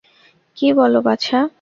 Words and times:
কী 0.57 0.67
বল 0.77 0.93
বাছা! 1.05 1.39